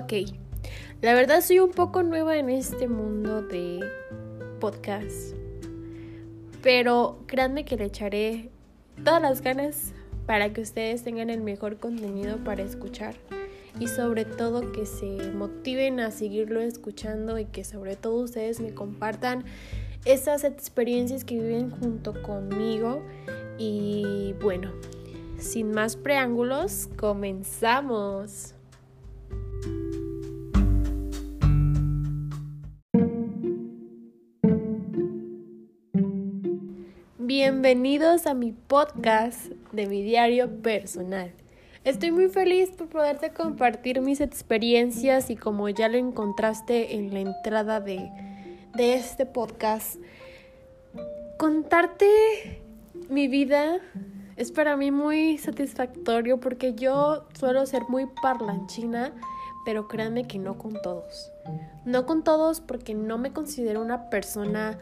Ok, 0.00 0.12
la 1.02 1.12
verdad 1.12 1.40
soy 1.40 1.58
un 1.58 1.72
poco 1.72 2.04
nueva 2.04 2.36
en 2.36 2.50
este 2.50 2.86
mundo 2.86 3.42
de 3.42 3.80
podcast, 4.60 5.34
pero 6.62 7.18
créanme 7.26 7.64
que 7.64 7.76
le 7.76 7.86
echaré 7.86 8.48
todas 9.02 9.20
las 9.20 9.40
ganas 9.40 9.92
para 10.24 10.52
que 10.52 10.60
ustedes 10.60 11.02
tengan 11.02 11.30
el 11.30 11.40
mejor 11.40 11.78
contenido 11.78 12.36
para 12.44 12.62
escuchar 12.62 13.16
y 13.80 13.88
sobre 13.88 14.24
todo 14.24 14.70
que 14.70 14.86
se 14.86 15.32
motiven 15.32 15.98
a 15.98 16.12
seguirlo 16.12 16.60
escuchando 16.60 17.36
y 17.40 17.46
que 17.46 17.64
sobre 17.64 17.96
todo 17.96 18.20
ustedes 18.22 18.60
me 18.60 18.72
compartan 18.72 19.44
esas 20.04 20.44
experiencias 20.44 21.24
que 21.24 21.34
viven 21.34 21.70
junto 21.70 22.22
conmigo 22.22 23.02
y 23.58 24.32
bueno, 24.40 24.70
sin 25.38 25.72
más 25.72 25.96
preámbulos, 25.96 26.88
comenzamos. 26.96 28.54
Bienvenidos 37.40 38.26
a 38.26 38.34
mi 38.34 38.50
podcast 38.50 39.46
de 39.70 39.86
mi 39.86 40.02
diario 40.02 40.60
personal. 40.60 41.30
Estoy 41.84 42.10
muy 42.10 42.28
feliz 42.28 42.70
por 42.70 42.88
poderte 42.88 43.32
compartir 43.32 44.00
mis 44.00 44.20
experiencias 44.20 45.30
y 45.30 45.36
como 45.36 45.68
ya 45.68 45.88
lo 45.88 45.98
encontraste 45.98 46.96
en 46.96 47.14
la 47.14 47.20
entrada 47.20 47.78
de, 47.78 48.10
de 48.74 48.94
este 48.94 49.24
podcast, 49.24 50.00
contarte 51.38 52.60
mi 53.08 53.28
vida 53.28 53.78
es 54.34 54.50
para 54.50 54.76
mí 54.76 54.90
muy 54.90 55.38
satisfactorio 55.38 56.40
porque 56.40 56.74
yo 56.74 57.28
suelo 57.38 57.64
ser 57.66 57.82
muy 57.88 58.08
parlanchina, 58.20 59.12
pero 59.64 59.86
créanme 59.86 60.26
que 60.26 60.40
no 60.40 60.58
con 60.58 60.82
todos. 60.82 61.30
No 61.84 62.04
con 62.04 62.24
todos 62.24 62.60
porque 62.60 62.94
no 62.94 63.16
me 63.16 63.32
considero 63.32 63.80
una 63.80 64.10
persona 64.10 64.80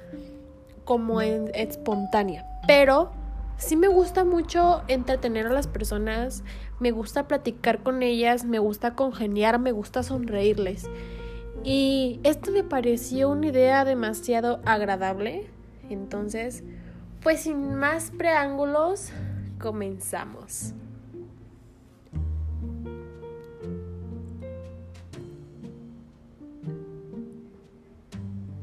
como 0.86 1.20
espontánea, 1.20 2.46
pero 2.66 3.10
sí 3.58 3.76
me 3.76 3.88
gusta 3.88 4.24
mucho 4.24 4.82
entretener 4.88 5.46
a 5.46 5.52
las 5.52 5.66
personas, 5.66 6.44
me 6.78 6.92
gusta 6.92 7.26
platicar 7.26 7.82
con 7.82 8.02
ellas, 8.02 8.44
me 8.44 8.60
gusta 8.60 8.94
congeniar, 8.94 9.58
me 9.58 9.72
gusta 9.72 10.02
sonreírles. 10.02 10.88
Y 11.64 12.20
esto 12.22 12.52
me 12.52 12.62
pareció 12.62 13.28
una 13.28 13.48
idea 13.48 13.84
demasiado 13.84 14.60
agradable, 14.64 15.48
entonces, 15.90 16.62
pues 17.22 17.40
sin 17.40 17.74
más 17.74 18.12
preángulos, 18.16 19.10
comenzamos. 19.58 20.72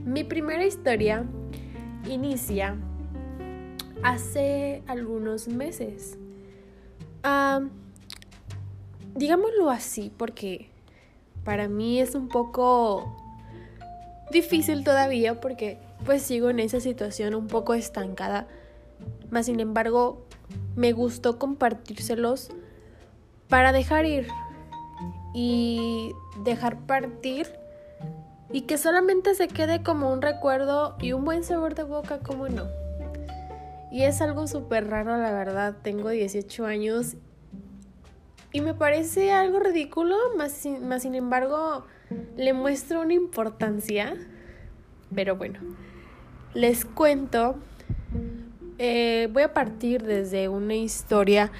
Mi 0.05 0.23
primera 0.23 0.63
historia 0.63 1.25
inicia 2.07 2.75
hace 4.03 4.83
algunos 4.87 5.47
meses. 5.47 6.17
digámoslo 9.15 9.69
así, 9.69 10.11
porque 10.17 10.69
para 11.43 11.67
mí 11.67 11.99
es 11.99 12.15
un 12.15 12.27
poco 12.27 13.15
difícil 14.31 14.83
todavía 14.83 15.39
porque 15.39 15.77
pues 16.05 16.23
sigo 16.23 16.49
en 16.49 16.59
esa 16.59 16.79
situación 16.79 17.35
un 17.35 17.47
poco 17.47 17.73
estancada. 17.73 18.47
Más 19.29 19.45
sin 19.45 19.59
embargo, 19.59 20.25
me 20.75 20.91
gustó 20.91 21.39
compartírselos 21.39 22.49
para 23.47 23.71
dejar 23.71 24.05
ir 24.05 24.27
y 25.33 26.11
dejar 26.43 26.85
partir 26.85 27.47
y 28.53 28.61
que 28.61 28.77
solamente 28.77 29.35
se 29.35 29.49
quede 29.49 29.83
como 29.83 30.13
un 30.13 30.21
recuerdo 30.21 30.95
y 31.01 31.11
un 31.11 31.25
buen 31.25 31.43
sabor 31.43 31.75
de 31.75 31.83
boca, 31.83 32.19
como 32.19 32.47
no. 32.47 32.67
Y 33.91 34.03
es 34.03 34.21
algo 34.21 34.47
súper 34.47 34.87
raro, 34.89 35.17
la 35.17 35.33
verdad. 35.33 35.75
Tengo 35.81 36.09
18 36.09 36.65
años 36.65 37.15
y 38.51 38.61
me 38.61 38.75
parece 38.75 39.31
algo 39.31 39.59
ridículo, 39.59 40.15
más, 40.37 40.51
sin 40.53 41.15
embargo 41.15 41.85
le 42.37 42.53
muestro 42.53 43.01
una 43.01 43.13
importancia. 43.13 44.15
Pero 45.13 45.35
bueno, 45.35 45.59
les 46.53 46.85
cuento 46.85 47.55
eh, 48.77 49.29
voy 49.31 49.43
a 49.43 49.53
partir 49.53 50.03
desde 50.03 50.47
una 50.47 50.75
historia 50.75 51.51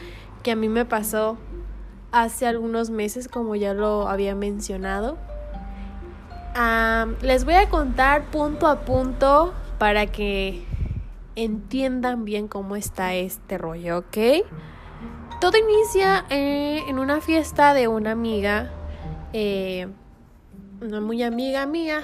que 0.44 0.52
a 0.52 0.56
mí 0.56 0.70
me 0.70 0.86
pasó 0.86 1.38
hace 2.12 2.46
algunos 2.46 2.92
meses, 2.92 3.28
como 3.28 3.56
ya 3.56 3.74
lo 3.74 4.08
había 4.08 4.36
mencionado. 4.36 5.18
Les 7.22 7.46
voy 7.46 7.56
a 7.56 7.70
contar 7.70 8.26
punto 8.32 8.68
a 8.68 8.82
punto 8.86 9.54
para 9.80 10.08
que 10.08 10.64
entiendan 11.36 12.26
bien 12.26 12.48
cómo 12.48 12.76
está 12.76 13.14
este 13.16 13.58
rollo, 13.58 14.00
¿ok? 14.00 14.46
Todo 15.42 15.58
inicia 15.58 16.26
eh, 16.30 16.82
en 16.88 17.00
una 17.00 17.22
fiesta 17.22 17.74
de 17.74 17.88
una 17.88 18.12
amiga, 18.12 18.72
eh, 19.34 19.88
una 20.82 21.02
muy 21.02 21.24
amiga 21.24 21.66
mía. 21.66 22.02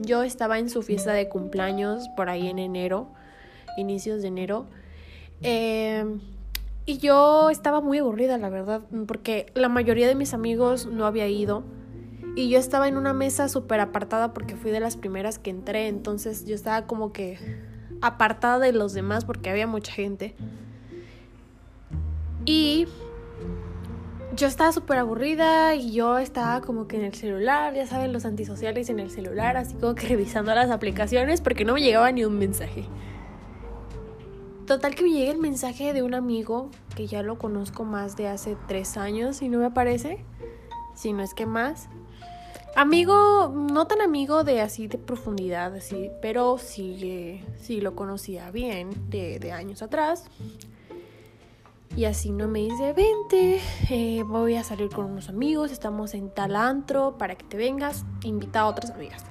Yo 0.00 0.22
estaba 0.22 0.58
en 0.58 0.70
su 0.70 0.82
fiesta 0.82 1.12
de 1.12 1.28
cumpleaños 1.28 2.08
por 2.16 2.28
ahí 2.28 2.48
en 2.48 2.58
enero 2.58 3.08
inicios 3.76 4.22
de 4.22 4.28
enero. 4.28 4.66
Em, 5.42 6.20
y 6.86 6.98
yo 6.98 7.50
estaba 7.50 7.80
muy 7.80 7.98
aburrida, 7.98 8.38
la 8.38 8.48
verdad, 8.48 8.82
porque 9.06 9.46
la 9.54 9.68
mayoría 9.68 10.08
de 10.08 10.14
mis 10.14 10.34
amigos 10.34 10.86
no 10.86 11.06
había 11.06 11.28
ido. 11.28 11.62
Y 12.34 12.48
yo 12.48 12.58
estaba 12.58 12.88
en 12.88 12.96
una 12.96 13.12
mesa 13.12 13.48
súper 13.48 13.80
apartada 13.80 14.32
porque 14.32 14.56
fui 14.56 14.70
de 14.70 14.80
las 14.80 14.96
primeras 14.96 15.38
que 15.38 15.50
entré. 15.50 15.88
Entonces 15.88 16.46
yo 16.46 16.54
estaba 16.54 16.86
como 16.86 17.12
que 17.12 17.38
apartada 18.00 18.58
de 18.58 18.72
los 18.72 18.94
demás 18.94 19.24
porque 19.24 19.50
había 19.50 19.66
mucha 19.66 19.92
gente. 19.92 20.34
Y 22.44 22.88
yo 24.34 24.46
estaba 24.46 24.72
súper 24.72 24.98
aburrida 24.98 25.74
y 25.74 25.92
yo 25.92 26.18
estaba 26.18 26.62
como 26.62 26.88
que 26.88 26.96
en 26.96 27.04
el 27.04 27.14
celular, 27.14 27.74
ya 27.74 27.86
saben, 27.86 28.12
los 28.12 28.24
antisociales 28.24 28.88
en 28.88 28.98
el 28.98 29.10
celular, 29.10 29.56
así 29.56 29.74
como 29.74 29.94
que 29.94 30.06
revisando 30.08 30.54
las 30.54 30.70
aplicaciones 30.70 31.40
porque 31.40 31.64
no 31.64 31.74
me 31.74 31.82
llegaba 31.82 32.10
ni 32.12 32.24
un 32.24 32.38
mensaje. 32.38 32.86
Total 34.66 34.94
que 34.94 35.02
me 35.02 35.10
llega 35.10 35.32
el 35.32 35.38
mensaje 35.38 35.92
de 35.92 36.02
un 36.02 36.14
amigo 36.14 36.70
que 36.96 37.06
ya 37.06 37.22
lo 37.22 37.36
conozco 37.36 37.84
más 37.84 38.16
de 38.16 38.28
hace 38.28 38.56
tres 38.68 38.96
años, 38.96 39.36
si 39.36 39.48
no 39.48 39.58
me 39.58 39.70
parece, 39.70 40.24
si 40.94 41.12
no 41.12 41.22
es 41.22 41.34
que 41.34 41.46
más. 41.46 41.88
Amigo, 42.74 43.52
no 43.54 43.86
tan 43.86 44.00
amigo 44.00 44.44
de 44.44 44.62
así 44.62 44.86
de 44.86 44.96
profundidad, 44.96 45.74
así, 45.74 46.10
pero 46.22 46.56
sí, 46.56 47.42
sí 47.60 47.82
lo 47.82 47.94
conocía 47.94 48.50
bien 48.50 48.90
de, 49.10 49.52
años 49.52 49.82
atrás. 49.82 50.24
Y 51.94 52.06
así 52.06 52.30
no 52.30 52.48
me 52.48 52.60
dice, 52.60 52.94
vente, 52.94 53.60
eh, 53.90 54.22
voy 54.26 54.56
a 54.56 54.64
salir 54.64 54.88
con 54.88 55.04
unos 55.04 55.28
amigos, 55.28 55.70
estamos 55.70 56.14
en 56.14 56.30
tal 56.30 56.56
antro 56.56 57.18
para 57.18 57.34
que 57.34 57.44
te 57.44 57.58
vengas, 57.58 58.06
invita 58.22 58.60
a 58.60 58.66
otras 58.66 58.90
amigas. 58.92 59.22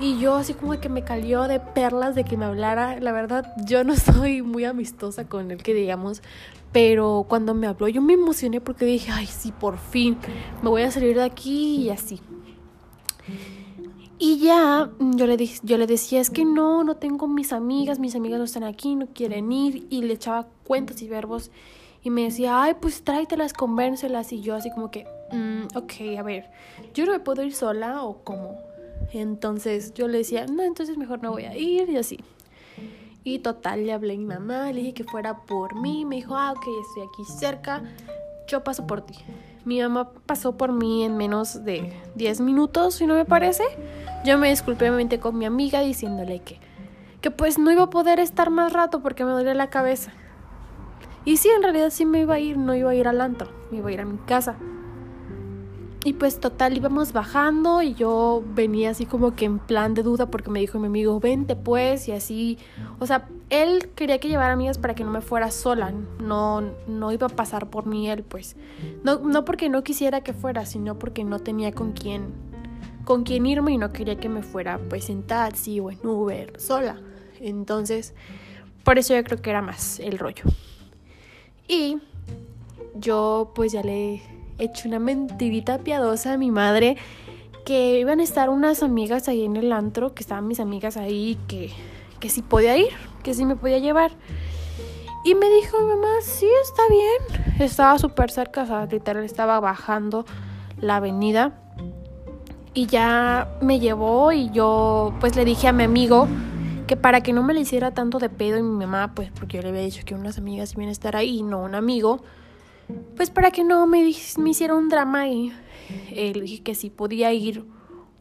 Y 0.00 0.18
yo 0.18 0.36
así 0.36 0.54
como 0.54 0.78
que 0.80 0.88
me 0.88 1.02
calió 1.02 1.48
de 1.48 1.60
perlas 1.60 2.14
de 2.14 2.24
que 2.24 2.36
me 2.36 2.44
hablara. 2.44 3.00
La 3.00 3.12
verdad, 3.12 3.52
yo 3.66 3.84
no 3.84 3.94
soy 3.96 4.40
muy 4.42 4.64
amistosa 4.64 5.28
con 5.28 5.50
él, 5.50 5.62
que 5.62 5.74
digamos. 5.74 6.22
Pero 6.72 7.26
cuando 7.28 7.52
me 7.52 7.66
habló, 7.66 7.88
yo 7.88 8.00
me 8.00 8.12
emocioné 8.14 8.60
porque 8.60 8.84
dije, 8.84 9.10
ay, 9.12 9.26
sí, 9.26 9.52
por 9.52 9.78
fin, 9.78 10.16
me 10.62 10.68
voy 10.68 10.82
a 10.82 10.90
salir 10.90 11.16
de 11.16 11.24
aquí 11.24 11.76
y 11.82 11.90
así. 11.90 12.20
Y 14.20 14.40
ya 14.40 14.90
yo 14.98 15.26
le, 15.26 15.36
yo 15.62 15.78
le 15.78 15.86
decía, 15.86 16.20
es 16.20 16.30
que 16.30 16.44
no, 16.44 16.82
no 16.82 16.96
tengo 16.96 17.28
mis 17.28 17.52
amigas, 17.52 18.00
mis 18.00 18.16
amigas 18.16 18.38
no 18.38 18.44
están 18.44 18.64
aquí, 18.64 18.96
no 18.96 19.06
quieren 19.06 19.52
ir. 19.52 19.86
Y 19.90 20.02
le 20.02 20.14
echaba 20.14 20.48
cuentas 20.64 21.00
y 21.02 21.08
verbos. 21.08 21.52
Y 22.02 22.10
me 22.10 22.24
decía, 22.24 22.62
ay, 22.62 22.74
pues 22.80 23.02
tráetelas, 23.04 23.52
convéncelas. 23.52 24.32
Y 24.32 24.40
yo 24.40 24.56
así 24.56 24.70
como 24.70 24.90
que, 24.90 25.06
mm, 25.32 25.76
ok, 25.76 26.18
a 26.18 26.22
ver, 26.22 26.50
yo 26.94 27.06
no 27.06 27.12
me 27.12 27.20
puedo 27.20 27.44
ir 27.44 27.54
sola 27.54 28.02
o 28.02 28.24
cómo. 28.24 28.58
Entonces 29.12 29.94
yo 29.94 30.08
le 30.08 30.18
decía, 30.18 30.46
no, 30.46 30.64
entonces 30.64 30.98
mejor 30.98 31.22
no 31.22 31.30
voy 31.30 31.44
a 31.44 31.56
ir 31.56 31.88
y 31.88 31.96
así. 31.96 32.18
Y 33.22 33.40
total, 33.40 33.84
le 33.86 33.92
hablé 33.92 34.14
a 34.14 34.16
mi 34.16 34.24
mamá, 34.24 34.72
le 34.72 34.80
dije 34.80 34.94
que 34.94 35.04
fuera 35.04 35.44
por 35.46 35.80
mí. 35.80 36.04
Me 36.04 36.16
dijo, 36.16 36.36
ah, 36.36 36.52
ok, 36.52 36.66
estoy 36.80 37.02
aquí 37.02 37.24
cerca, 37.38 37.82
yo 38.48 38.64
paso 38.64 38.86
por 38.86 39.02
ti. 39.02 39.14
Mi 39.68 39.82
mamá 39.82 40.08
pasó 40.24 40.56
por 40.56 40.72
mí 40.72 41.04
en 41.04 41.18
menos 41.18 41.62
de 41.62 41.92
10 42.14 42.40
minutos, 42.40 42.94
si 42.94 43.06
no 43.06 43.12
me 43.12 43.26
parece. 43.26 43.64
Yo 44.24 44.38
me 44.38 44.48
disculpé 44.48 44.90
mente 44.90 45.20
con 45.20 45.36
mi 45.36 45.44
amiga 45.44 45.82
diciéndole 45.82 46.40
que, 46.40 46.58
que 47.20 47.30
pues 47.30 47.58
no 47.58 47.70
iba 47.70 47.82
a 47.82 47.90
poder 47.90 48.18
estar 48.18 48.48
más 48.48 48.72
rato 48.72 49.02
porque 49.02 49.26
me 49.26 49.32
dolía 49.32 49.52
la 49.52 49.68
cabeza. 49.68 50.10
Y 51.26 51.36
sí, 51.36 51.50
en 51.54 51.62
realidad 51.62 51.90
sí 51.90 52.06
me 52.06 52.20
iba 52.20 52.36
a 52.36 52.38
ir, 52.38 52.56
no 52.56 52.74
iba 52.74 52.92
a 52.92 52.94
ir 52.94 53.08
al 53.08 53.20
antro, 53.20 53.50
me 53.70 53.76
iba 53.76 53.90
a 53.90 53.92
ir 53.92 54.00
a 54.00 54.06
mi 54.06 54.16
casa. 54.16 54.56
Y 56.04 56.12
pues 56.12 56.38
total 56.38 56.76
íbamos 56.76 57.12
bajando 57.12 57.82
y 57.82 57.94
yo 57.94 58.42
venía 58.54 58.90
así 58.90 59.04
como 59.04 59.34
que 59.34 59.46
en 59.46 59.58
plan 59.58 59.94
de 59.94 60.02
duda 60.02 60.30
porque 60.30 60.50
me 60.50 60.60
dijo 60.60 60.78
mi 60.78 60.86
amigo, 60.86 61.18
vente 61.18 61.56
pues 61.56 62.06
y 62.08 62.12
así, 62.12 62.58
o 63.00 63.06
sea, 63.06 63.28
él 63.50 63.90
quería 63.96 64.18
que 64.18 64.28
llevara 64.28 64.52
amigas 64.52 64.78
para 64.78 64.94
que 64.94 65.02
no 65.02 65.10
me 65.10 65.20
fuera 65.20 65.50
sola, 65.50 65.92
no, 66.20 66.62
no 66.86 67.12
iba 67.12 67.26
a 67.26 67.30
pasar 67.30 67.68
por 67.68 67.86
mí 67.86 68.08
él 68.08 68.22
pues, 68.22 68.56
no, 69.02 69.18
no 69.18 69.44
porque 69.44 69.68
no 69.68 69.82
quisiera 69.82 70.20
que 70.22 70.32
fuera, 70.32 70.66
sino 70.66 70.98
porque 70.98 71.24
no 71.24 71.40
tenía 71.40 71.72
con 71.72 71.92
quién, 71.92 72.32
con 73.04 73.24
quién 73.24 73.44
irme 73.46 73.72
y 73.72 73.78
no 73.78 73.92
quería 73.92 74.20
que 74.20 74.28
me 74.28 74.42
fuera 74.42 74.78
pues 74.88 75.10
en 75.10 75.24
taxi 75.24 75.80
o 75.80 75.90
en 75.90 76.06
Uber 76.06 76.60
sola, 76.60 77.00
entonces 77.40 78.14
por 78.84 78.98
eso 78.98 79.14
yo 79.16 79.24
creo 79.24 79.42
que 79.42 79.50
era 79.50 79.62
más 79.62 79.98
el 79.98 80.18
rollo. 80.18 80.44
Y 81.66 81.98
yo 82.94 83.52
pues 83.54 83.72
ya 83.72 83.82
le 83.82 84.22
hecho 84.58 84.88
una 84.88 84.98
mentirita 84.98 85.78
piadosa 85.78 86.34
a 86.34 86.38
mi 86.38 86.50
madre 86.50 86.96
que 87.64 87.98
iban 87.98 88.20
a 88.20 88.22
estar 88.22 88.48
unas 88.48 88.82
amigas 88.82 89.28
ahí 89.28 89.44
en 89.44 89.56
el 89.56 89.72
antro, 89.72 90.14
que 90.14 90.22
estaban 90.22 90.46
mis 90.46 90.58
amigas 90.60 90.96
ahí, 90.96 91.38
que, 91.48 91.70
que 92.18 92.30
sí 92.30 92.42
podía 92.42 92.76
ir, 92.76 92.88
que 93.22 93.34
sí 93.34 93.44
me 93.44 93.56
podía 93.56 93.78
llevar. 93.78 94.12
Y 95.24 95.34
me 95.34 95.50
dijo 95.50 95.76
mamá, 95.78 96.08
sí, 96.22 96.48
está 96.62 96.82
bien. 96.88 97.60
Estaba 97.60 97.98
súper 97.98 98.30
cerca, 98.30 98.86
literal 98.86 99.24
estaba 99.24 99.60
bajando 99.60 100.24
la 100.80 100.96
avenida. 100.96 101.60
Y 102.72 102.86
ya 102.86 103.58
me 103.60 103.80
llevó 103.80 104.32
y 104.32 104.50
yo 104.50 105.12
pues 105.20 105.36
le 105.36 105.44
dije 105.44 105.68
a 105.68 105.72
mi 105.72 105.84
amigo 105.84 106.28
que 106.86 106.96
para 106.96 107.20
que 107.20 107.32
no 107.32 107.42
me 107.42 107.52
le 107.52 107.60
hiciera 107.60 107.92
tanto 107.92 108.18
de 108.18 108.30
pedo 108.30 108.56
y 108.56 108.62
mi 108.62 108.86
mamá, 108.86 109.12
pues 109.14 109.30
porque 109.30 109.58
yo 109.58 109.62
le 109.62 109.68
había 109.68 109.82
dicho 109.82 110.02
que 110.06 110.14
unas 110.14 110.38
amigas 110.38 110.72
iban 110.72 110.88
a 110.88 110.92
estar 110.92 111.16
ahí 111.16 111.42
no 111.42 111.62
un 111.62 111.74
amigo, 111.74 112.22
pues 113.16 113.30
para 113.30 113.50
que 113.50 113.64
no 113.64 113.86
me, 113.86 114.10
me 114.38 114.50
hiciera 114.50 114.74
un 114.74 114.88
drama 114.88 115.28
y 115.28 115.52
eh, 116.10 116.32
le 116.34 116.42
dije 116.42 116.62
que 116.62 116.74
si 116.74 116.90
podía 116.90 117.32
ir 117.32 117.64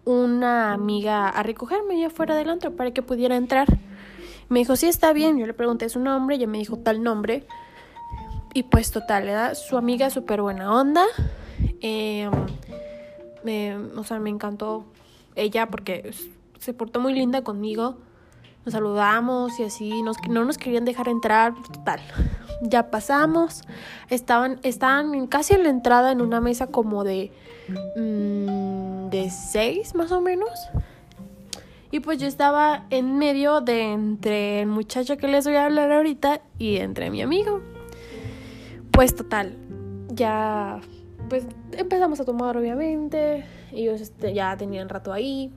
una 0.05 0.71
amiga 0.71 1.27
a 1.27 1.43
recogerme 1.43 1.95
allá 1.95 2.07
afuera 2.07 2.35
del 2.35 2.49
antro 2.49 2.75
para 2.75 2.91
que 2.91 3.01
pudiera 3.01 3.35
entrar. 3.35 3.67
Me 4.49 4.59
dijo, 4.59 4.77
sí, 4.77 4.87
está 4.87 5.11
bien. 5.11 5.37
Yo 5.37 5.45
le 5.45 5.53
pregunté 5.53 5.89
su 5.89 5.99
nombre, 5.99 6.37
ella 6.37 6.47
me 6.47 6.57
dijo 6.57 6.77
tal 6.77 7.03
nombre. 7.03 7.45
Y 8.53 8.63
pues 8.63 8.91
total, 8.91 9.27
era 9.27 9.55
su 9.55 9.77
amiga 9.77 10.09
súper 10.09 10.41
buena 10.41 10.73
onda. 10.73 11.03
Em, 11.81 12.31
me, 13.43 13.75
o 13.75 14.03
sea, 14.03 14.19
me 14.19 14.29
encantó 14.29 14.85
ella 15.35 15.67
porque 15.67 16.11
se 16.59 16.73
portó 16.73 17.01
muy 17.01 17.13
linda 17.13 17.43
conmigo. 17.43 17.97
Nos 18.67 18.73
saludamos 18.73 19.57
y 19.61 19.63
así, 19.63 20.03
nos, 20.03 20.17
no 20.29 20.43
nos 20.43 20.57
querían 20.57 20.83
dejar 20.83 21.07
entrar, 21.07 21.53
total 21.71 22.01
ya 22.61 22.91
pasamos, 22.91 23.61
estaban, 24.09 24.59
estaban 24.61 25.27
casi 25.27 25.53
en 25.53 25.63
la 25.63 25.69
entrada 25.69 26.11
en 26.11 26.19
una 26.19 26.41
mesa 26.41 26.67
como 26.67 27.05
de, 27.05 27.31
mm, 27.95 29.09
de 29.09 29.29
seis 29.29 29.95
más 29.95 30.11
o 30.11 30.19
menos. 30.19 30.49
Y 31.91 32.01
pues 32.01 32.17
yo 32.17 32.27
estaba 32.27 32.83
en 32.89 33.17
medio 33.17 33.61
de 33.61 33.83
entre 33.83 34.63
el 34.63 34.67
muchacho 34.67 35.15
que 35.15 35.29
les 35.29 35.45
voy 35.45 35.55
a 35.55 35.63
hablar 35.63 35.89
ahorita 35.93 36.41
y 36.57 36.75
entre 36.75 37.09
mi 37.09 37.21
amigo. 37.21 37.61
Pues 38.91 39.15
total, 39.15 39.55
ya 40.09 40.81
pues 41.29 41.45
empezamos 41.71 42.19
a 42.19 42.25
tomar 42.25 42.57
obviamente, 42.57 43.45
ellos 43.71 44.01
este, 44.01 44.33
ya 44.33 44.57
tenían 44.57 44.89
rato 44.89 45.13
ahí. 45.13 45.53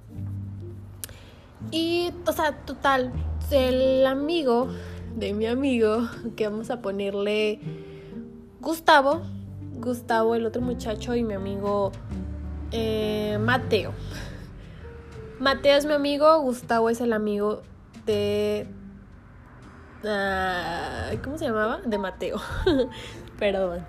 Y, 1.70 2.12
o 2.26 2.32
sea, 2.32 2.52
total, 2.64 3.12
el 3.50 4.06
amigo 4.06 4.68
de 5.16 5.32
mi 5.32 5.46
amigo, 5.46 6.08
que 6.36 6.48
vamos 6.48 6.70
a 6.70 6.80
ponerle 6.80 7.60
Gustavo, 8.60 9.22
Gustavo 9.74 10.34
el 10.34 10.46
otro 10.46 10.62
muchacho 10.62 11.14
y 11.14 11.24
mi 11.24 11.34
amigo 11.34 11.92
eh, 12.70 13.38
Mateo. 13.40 13.92
Mateo 15.40 15.76
es 15.76 15.86
mi 15.86 15.94
amigo, 15.94 16.40
Gustavo 16.42 16.90
es 16.90 17.00
el 17.00 17.12
amigo 17.12 17.62
de... 18.06 18.68
Ah, 20.04 21.10
¿Cómo 21.22 21.36
se 21.36 21.46
llamaba? 21.46 21.80
De 21.84 21.98
Mateo. 21.98 22.38
Perdón. 23.38 23.84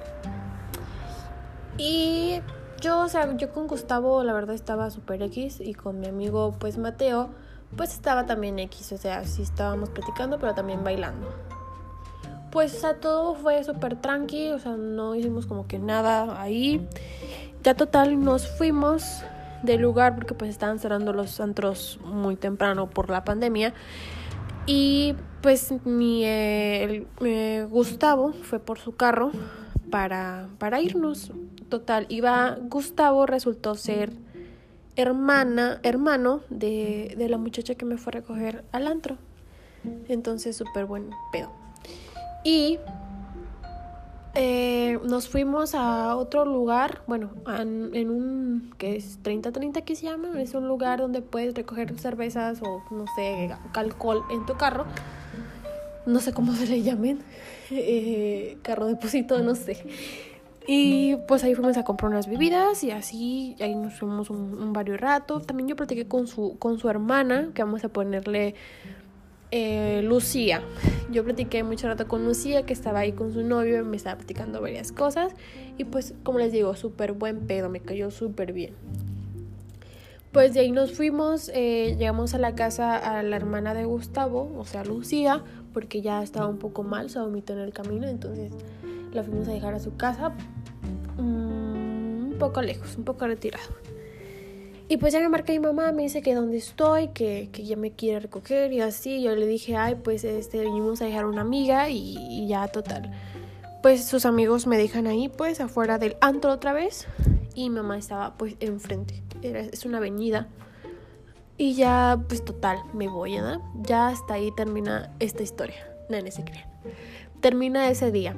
Y 1.78 2.42
yo, 2.82 3.00
o 3.00 3.08
sea, 3.10 3.36
yo 3.38 3.52
con 3.52 3.68
Gustavo 3.68 4.24
la 4.24 4.34
verdad 4.34 4.56
estaba 4.56 4.90
super 4.90 5.22
X 5.22 5.62
y 5.62 5.74
con 5.74 6.00
mi 6.00 6.08
amigo 6.08 6.56
pues 6.60 6.78
Mateo 6.78 7.30
pues 7.76 7.94
estaba 7.94 8.26
también 8.26 8.60
X, 8.60 8.92
o 8.92 8.98
sea, 8.98 9.26
sí 9.26 9.42
estábamos 9.42 9.90
platicando, 9.90 10.38
pero 10.40 10.54
también 10.54 10.84
bailando. 10.84 11.28
Pues, 12.52 12.76
o 12.76 12.80
sea, 12.80 12.96
todo 12.96 13.36
fue 13.36 13.64
súper 13.64 13.96
tranqui, 13.96 14.52
o 14.52 14.60
sea, 14.60 14.76
no 14.76 15.16
hicimos 15.16 15.46
como 15.46 15.68
que 15.68 15.80
nada 15.80 16.42
ahí. 16.42 16.86
Ya 17.64 17.76
total, 17.76 18.22
nos 18.22 18.48
fuimos 18.48 19.24
del 19.64 19.82
lugar 19.82 20.16
porque 20.16 20.34
pues 20.34 20.50
estaban 20.50 20.80
cerrando 20.80 21.14
los 21.14 21.40
antros 21.40 22.00
muy 22.04 22.36
temprano 22.36 22.90
por 22.90 23.10
la 23.10 23.24
pandemia. 23.24 23.74
Y 24.66 25.16
pues 25.42 25.74
mi 25.86 26.24
eh, 26.26 27.06
Gustavo 27.70 28.34
fue 28.34 28.60
por 28.60 28.80
su 28.80 28.96
carro 28.96 29.32
para, 29.90 30.50
para 30.58 30.82
irnos. 30.82 31.32
Total, 31.70 32.06
iba 32.10 32.58
Gustavo, 32.64 33.26
resultó 33.26 33.76
ser 33.76 34.12
hermana, 34.96 35.80
hermano 35.84 36.42
de, 36.50 37.16
de 37.18 37.30
la 37.30 37.38
muchacha 37.38 37.76
que 37.76 37.86
me 37.86 37.98
fue 37.98 38.12
a 38.12 38.16
recoger 38.16 38.64
al 38.72 38.88
antro. 38.88 39.18
Entonces, 40.08 40.56
súper 40.56 40.86
buen 40.86 41.10
pedo. 41.32 41.52
Y 42.44 42.80
eh, 44.34 44.98
nos 45.04 45.28
fuimos 45.28 45.76
a 45.76 46.16
otro 46.16 46.46
lugar, 46.46 47.02
bueno, 47.06 47.32
en, 47.48 48.10
un 48.10 48.74
que 48.78 48.96
es 48.96 49.22
30-30 49.22 49.84
que 49.84 49.96
se 49.96 50.06
llama, 50.06 50.42
es 50.42 50.54
un 50.54 50.70
lugar 50.70 51.00
donde 51.00 51.22
puedes 51.22 51.54
recoger 51.54 52.00
cervezas 52.00 52.62
o 52.62 52.82
no 52.92 53.06
sé, 53.16 53.50
alcohol 53.74 54.24
en 54.32 54.46
tu 54.46 54.56
carro. 54.56 54.86
No 56.06 56.20
sé 56.20 56.34
cómo 56.34 56.54
se 56.54 56.66
le 56.66 56.82
llamen, 56.82 57.20
eh, 57.72 58.58
carro 58.62 58.88
depósito, 58.88 59.40
no 59.40 59.56
sé. 59.56 59.86
Y 60.68 61.16
pues 61.28 61.44
ahí 61.44 61.56
fuimos 61.56 61.78
a 61.78 61.84
comprar 61.84 62.12
unas 62.12 62.28
bebidas 62.28 62.84
y 62.84 62.92
así, 62.92 63.56
ahí 63.60 63.76
nos 63.76 63.96
fuimos 63.96 64.30
un, 64.30 64.74
varios 64.74 65.00
rato. 65.00 65.40
También 65.40 65.68
yo 65.68 65.76
platiqué 65.76 66.08
con 66.08 66.28
su, 66.28 66.58
con 66.60 66.78
su 66.78 66.90
hermana, 66.90 67.50
que 67.54 67.64
vamos 67.64 67.84
a 67.84 67.90
ponerle 67.90 68.56
eh, 69.50 70.02
Lucía. 70.04 70.62
Yo 71.12 71.24
platiqué 71.24 71.64
mucho 71.64 71.88
rato 71.88 72.08
con 72.08 72.26
Lucía, 72.26 72.64
que 72.64 72.74
estaba 72.74 73.00
ahí 73.00 73.12
con 73.12 73.34
su 73.34 73.44
novio, 73.44 73.84
me 73.84 73.98
estaba 73.98 74.18
platicando 74.18 74.62
varias 74.62 74.92
cosas. 74.92 75.34
Y 75.78 75.86
pues, 75.86 76.14
como 76.24 76.40
les 76.40 76.52
digo, 76.52 76.76
súper 76.76 77.14
buen 77.14 77.48
pedo, 77.48 77.70
me 77.70 77.80
cayó 77.80 78.12
súper 78.12 78.54
bien. 78.54 78.74
Pues 80.32 80.54
de 80.54 80.62
ahí 80.62 80.72
nos 80.72 80.94
fuimos, 80.94 81.52
eh, 81.54 81.98
llegamos 82.00 82.34
a 82.34 82.38
la 82.38 82.56
casa 82.56 82.96
a 82.96 83.22
la 83.22 83.36
hermana 83.36 83.74
de 83.74 83.84
Gustavo, 83.84 84.50
o 84.58 84.64
sea, 84.64 84.86
Lucía, 84.86 85.44
porque 85.74 86.02
ya 86.02 86.24
estaba 86.24 86.48
un 86.48 86.58
poco 86.58 86.84
mal, 86.84 87.10
se 87.10 87.20
vomitó 87.20 87.52
en 87.52 87.60
el 87.60 87.74
camino, 87.74 88.08
entonces 88.08 88.54
la 89.14 89.24
fuimos 89.24 89.48
a 89.48 89.52
dejar 89.52 89.74
a 89.74 89.80
su 89.80 89.96
casa 89.96 90.30
mm, 91.18 92.32
un 92.32 92.36
poco 92.40 92.62
lejos, 92.62 92.98
un 92.98 93.04
poco 93.04 93.28
retirado. 93.28 93.82
Y 94.92 94.98
pues 94.98 95.14
ya 95.14 95.22
me 95.22 95.30
marca 95.30 95.54
mi 95.54 95.60
mamá, 95.60 95.94
me 95.94 96.02
dice 96.02 96.22
que 96.22 96.36
dónde 96.36 96.58
estoy, 96.58 97.08
que, 97.14 97.48
que 97.54 97.64
ya 97.64 97.78
me 97.78 97.92
quiere 97.92 98.20
recoger 98.20 98.74
y 98.74 98.82
así. 98.82 99.24
Yo 99.24 99.34
le 99.38 99.48
dije, 99.48 99.78
ay, 99.78 99.96
pues 99.96 100.26
este, 100.26 100.60
venimos 100.60 101.02
a 101.02 101.06
dejar 101.06 101.28
una 101.28 101.40
amiga 101.40 101.90
y, 101.90 102.46
ya 102.50 102.68
total. 102.68 103.10
Pues 103.82 104.04
sus 104.04 104.26
amigos 104.26 104.68
me 104.68 104.78
dejan 104.78 105.08
ahí, 105.08 105.30
pues 105.30 105.62
afuera 105.62 105.98
del 105.98 106.18
antro 106.20 106.52
otra 106.52 106.74
vez. 106.74 107.08
Y 107.56 107.70
mi 107.70 107.78
mamá 107.78 107.98
estaba 107.98 108.36
pues 108.36 108.58
enfrente. 108.60 109.24
Era, 109.42 109.62
es 109.62 109.86
una 109.86 110.00
avenida. 110.00 110.50
Y 111.58 111.76
ya, 111.76 112.22
pues 112.28 112.44
total, 112.44 112.80
me 112.94 113.08
voy, 113.08 113.38
¿no? 113.38 113.62
Ya 113.84 114.10
hasta 114.10 114.34
ahí 114.34 114.52
termina 114.58 115.14
esta 115.20 115.42
historia. 115.42 115.90
Nadie 116.10 116.32
se 116.32 116.44
cree. 116.44 116.66
Termina 117.40 117.90
ese 117.90 118.12
día. 118.12 118.36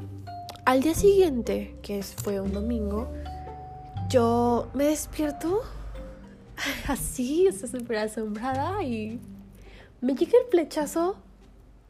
Al 0.65 0.81
día 0.81 0.95
siguiente, 0.95 1.75
que 1.81 2.01
fue 2.03 2.39
un 2.39 2.53
domingo, 2.53 3.11
yo 4.09 4.69
me 4.73 4.85
despierto 4.85 5.61
así, 6.87 7.47
estoy 7.47 7.67
súper 7.67 7.97
asombrada 7.97 8.81
y 8.81 9.19
me 9.99 10.15
llega 10.15 10.31
el 10.41 10.49
flechazo 10.49 11.17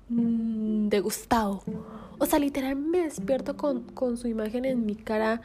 mm, 0.10 0.88
de 0.88 1.00
Gustavo. 1.02 1.62
O 2.18 2.26
sea, 2.26 2.40
literal 2.40 2.76
me 2.76 3.04
despierto 3.04 3.58
con, 3.58 3.84
con 3.84 4.18
su 4.18 4.28
imagen 4.28 4.66
en 4.66 4.88
mi 4.88 4.96
cara, 4.96 5.42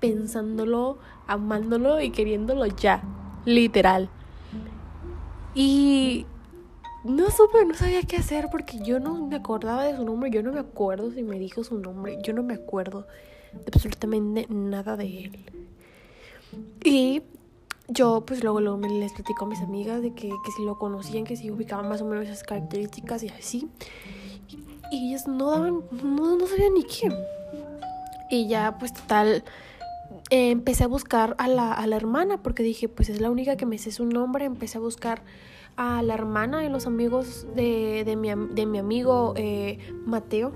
pensándolo, 0.00 0.98
amándolo 1.28 2.00
y 2.00 2.10
queriéndolo 2.10 2.66
ya. 2.66 3.04
Literal. 3.44 4.10
Y 5.54 6.26
no 7.04 7.30
supe, 7.30 7.64
no 7.64 7.74
sabía 7.74 8.02
qué 8.02 8.16
hacer 8.16 8.48
porque 8.50 8.78
yo 8.80 9.00
no 9.00 9.14
me 9.26 9.36
acordaba 9.36 9.84
de 9.84 9.96
su 9.96 10.04
nombre, 10.04 10.30
yo 10.30 10.42
no 10.42 10.52
me 10.52 10.60
acuerdo 10.60 11.10
si 11.12 11.22
me 11.22 11.38
dijo 11.38 11.64
su 11.64 11.78
nombre, 11.78 12.18
yo 12.22 12.32
no 12.32 12.42
me 12.42 12.54
acuerdo 12.54 13.06
de 13.52 13.70
absolutamente 13.72 14.46
nada 14.48 14.96
de 14.96 15.24
él. 15.24 15.38
Y 16.84 17.22
yo 17.88 18.24
pues 18.26 18.42
luego, 18.42 18.60
luego 18.60 18.78
me 18.78 18.88
les 18.88 19.12
platico 19.12 19.44
a 19.44 19.48
mis 19.48 19.60
amigas 19.60 20.02
de 20.02 20.12
que, 20.12 20.28
que 20.28 20.52
si 20.56 20.64
lo 20.64 20.78
conocían, 20.78 21.24
que 21.24 21.36
si 21.36 21.50
ubicaban 21.50 21.88
más 21.88 22.02
o 22.02 22.04
menos 22.04 22.26
esas 22.26 22.42
características 22.42 23.22
y 23.22 23.28
así. 23.28 23.68
Y, 24.90 25.10
ellas 25.10 25.28
no 25.28 25.50
daban, 25.50 25.82
no, 26.02 26.36
no 26.36 26.46
sabían 26.46 26.74
ni 26.74 26.82
qué. 26.82 27.10
Y 28.30 28.48
ya 28.48 28.76
pues 28.78 28.92
total, 28.92 29.44
empecé 30.30 30.84
a 30.84 30.88
buscar 30.88 31.34
a 31.38 31.46
la, 31.48 31.72
a 31.72 31.86
la 31.86 31.96
hermana 31.96 32.42
porque 32.42 32.62
dije, 32.62 32.88
pues 32.88 33.08
es 33.08 33.20
la 33.20 33.30
única 33.30 33.56
que 33.56 33.66
me 33.66 33.78
sé 33.78 33.92
su 33.92 34.04
nombre. 34.04 34.44
Empecé 34.44 34.78
a 34.78 34.80
buscar 34.80 35.22
a 35.78 36.02
la 36.02 36.14
hermana 36.14 36.64
y 36.64 36.68
los 36.68 36.88
amigos 36.88 37.46
de, 37.54 38.02
de, 38.04 38.16
mi, 38.16 38.30
de 38.50 38.66
mi, 38.66 38.78
amigo 38.78 39.32
eh, 39.36 39.78
Mateo, 40.04 40.52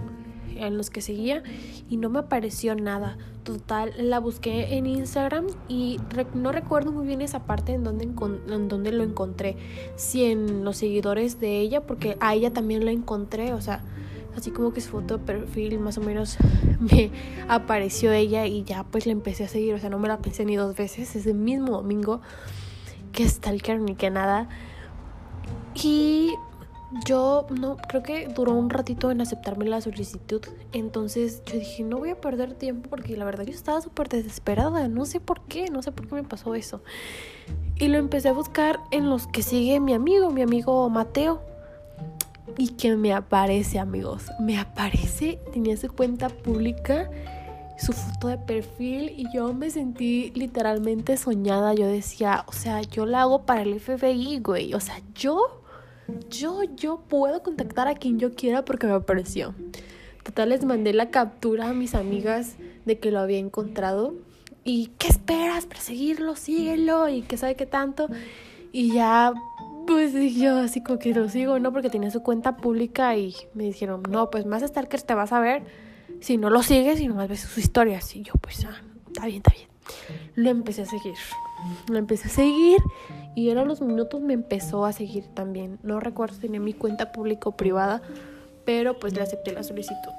en 0.56 0.76
los 0.76 0.90
que 0.90 1.00
seguía, 1.00 1.44
y 1.88 1.96
no 1.96 2.10
me 2.10 2.18
apareció 2.18 2.74
nada. 2.74 3.16
Total, 3.44 3.92
la 3.96 4.18
busqué 4.18 4.76
en 4.76 4.86
Instagram 4.86 5.46
y 5.68 6.00
no 6.34 6.50
recuerdo 6.50 6.90
muy 6.90 7.06
bien 7.06 7.20
esa 7.22 7.44
parte 7.44 7.72
en 7.72 7.84
donde, 7.84 8.04
en 8.04 8.68
donde 8.68 8.90
lo 8.90 9.04
encontré. 9.04 9.56
Si 9.94 10.24
en 10.24 10.64
los 10.64 10.76
seguidores 10.76 11.38
de 11.38 11.60
ella, 11.60 11.82
porque 11.82 12.16
a 12.18 12.34
ella 12.34 12.52
también 12.52 12.84
la 12.84 12.90
encontré, 12.90 13.52
o 13.52 13.60
sea 13.60 13.84
así 14.36 14.50
como 14.50 14.72
que 14.72 14.80
su 14.80 14.90
foto 14.90 15.18
de 15.18 15.24
perfil 15.24 15.78
más 15.78 15.98
o 15.98 16.00
menos 16.00 16.38
me 16.80 17.10
apareció 17.48 18.12
ella 18.12 18.46
y 18.46 18.64
ya 18.64 18.82
pues 18.84 19.04
la 19.04 19.12
empecé 19.12 19.44
a 19.44 19.48
seguir, 19.48 19.74
o 19.74 19.78
sea, 19.78 19.90
no 19.90 19.98
me 19.98 20.08
la 20.08 20.18
pensé 20.18 20.44
ni 20.44 20.56
dos 20.56 20.74
veces, 20.74 21.14
ese 21.14 21.34
mismo 21.34 21.70
domingo 21.72 22.22
que 23.12 23.28
Stalker 23.28 23.78
ni 23.78 23.94
que 23.94 24.10
nada. 24.10 24.48
Y 25.74 26.34
yo 27.06 27.46
no 27.50 27.76
creo 27.88 28.02
que 28.02 28.28
duró 28.28 28.52
un 28.52 28.68
ratito 28.68 29.10
en 29.10 29.20
aceptarme 29.20 29.64
la 29.64 29.80
solicitud. 29.80 30.42
Entonces 30.72 31.42
yo 31.46 31.58
dije, 31.58 31.82
no 31.82 31.98
voy 31.98 32.10
a 32.10 32.20
perder 32.20 32.54
tiempo 32.54 32.90
porque 32.90 33.16
la 33.16 33.24
verdad 33.24 33.44
yo 33.44 33.52
estaba 33.52 33.80
súper 33.80 34.08
desesperada. 34.08 34.88
No 34.88 35.06
sé 35.06 35.20
por 35.20 35.40
qué, 35.42 35.70
no 35.70 35.82
sé 35.82 35.92
por 35.92 36.06
qué 36.08 36.16
me 36.16 36.24
pasó 36.24 36.54
eso. 36.54 36.82
Y 37.76 37.88
lo 37.88 37.98
empecé 37.98 38.28
a 38.28 38.32
buscar 38.32 38.80
en 38.90 39.08
los 39.08 39.26
que 39.26 39.42
sigue 39.42 39.80
mi 39.80 39.94
amigo, 39.94 40.30
mi 40.30 40.42
amigo 40.42 40.88
Mateo. 40.90 41.42
Y 42.58 42.70
que 42.70 42.96
me 42.96 43.14
aparece, 43.14 43.78
amigos. 43.78 44.26
Me 44.38 44.58
aparece, 44.58 45.40
tenía 45.52 45.76
su 45.76 45.90
cuenta 45.90 46.28
pública, 46.28 47.08
su 47.78 47.92
foto 47.92 48.28
de 48.28 48.36
perfil 48.36 49.14
y 49.16 49.26
yo 49.32 49.54
me 49.54 49.70
sentí 49.70 50.30
literalmente 50.34 51.16
soñada. 51.16 51.72
Yo 51.72 51.86
decía, 51.86 52.44
o 52.48 52.52
sea, 52.52 52.82
yo 52.82 53.06
la 53.06 53.22
hago 53.22 53.46
para 53.46 53.62
el 53.62 53.80
FBI, 53.80 54.40
güey. 54.40 54.74
O 54.74 54.80
sea, 54.80 55.00
yo, 55.14 55.61
yo, 56.28 56.62
yo 56.76 57.02
puedo 57.08 57.42
contactar 57.42 57.88
a 57.88 57.94
quien 57.94 58.18
yo 58.18 58.34
quiera 58.34 58.64
porque 58.64 58.86
me 58.86 58.94
apareció. 58.94 59.54
Total, 60.22 60.50
les 60.50 60.64
mandé 60.64 60.92
la 60.92 61.10
captura 61.10 61.70
a 61.70 61.72
mis 61.72 61.94
amigas 61.94 62.56
de 62.84 62.98
que 62.98 63.10
lo 63.10 63.20
había 63.20 63.38
encontrado. 63.38 64.14
¿Y 64.64 64.88
qué 64.98 65.08
esperas? 65.08 65.66
Perseguirlo, 65.66 66.36
síguelo 66.36 67.08
y 67.08 67.22
qué 67.22 67.36
sabe 67.36 67.56
qué 67.56 67.66
tanto. 67.66 68.08
Y 68.70 68.94
ya 68.94 69.32
pues 69.86 70.12
yo 70.36 70.58
así 70.58 70.82
como 70.82 70.98
que 70.98 71.12
lo 71.12 71.28
sigo, 71.28 71.58
¿no? 71.58 71.72
Porque 71.72 71.90
tenía 71.90 72.10
su 72.10 72.22
cuenta 72.22 72.56
pública 72.56 73.16
y 73.16 73.34
me 73.54 73.64
dijeron, 73.64 74.02
no, 74.08 74.30
pues 74.30 74.46
más 74.46 74.62
Stalkers 74.62 75.04
te 75.04 75.14
vas 75.14 75.32
a 75.32 75.40
ver 75.40 75.62
si 76.20 76.36
no 76.36 76.50
lo 76.50 76.62
sigues 76.62 77.00
y 77.00 77.08
nomás 77.08 77.28
ves 77.28 77.40
sus 77.40 77.58
historias. 77.58 78.14
Y 78.14 78.22
yo, 78.22 78.34
pues, 78.40 78.64
ah, 78.64 78.80
está 79.08 79.26
bien, 79.26 79.38
está 79.38 79.52
bien. 79.52 79.68
Lo 80.34 80.50
empecé 80.50 80.82
a 80.82 80.86
seguir. 80.86 81.14
Lo 81.88 81.98
empecé 81.98 82.28
a 82.28 82.30
seguir 82.30 82.78
y 83.34 83.50
eran 83.50 83.68
los 83.68 83.80
minutos 83.80 84.20
me 84.20 84.34
empezó 84.34 84.84
a 84.84 84.92
seguir 84.92 85.26
también. 85.34 85.78
No 85.82 86.00
recuerdo 86.00 86.34
si 86.34 86.42
tenía 86.42 86.60
mi 86.60 86.74
cuenta 86.74 87.12
pública 87.12 87.48
o 87.48 87.56
privada, 87.56 88.02
pero 88.64 88.98
pues 88.98 89.14
le 89.14 89.22
acepté 89.22 89.52
la 89.52 89.62
solicitud, 89.62 90.12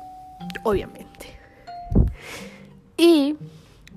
obviamente. 0.64 1.28
Y 2.98 3.36